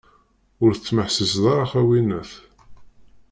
[0.63, 2.31] Ur tesmeḥsiseḍ ara, a winnat!